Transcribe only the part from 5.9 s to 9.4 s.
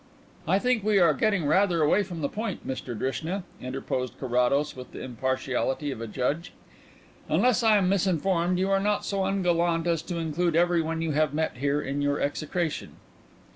of a judge. "Unless I am misinformed, you are not so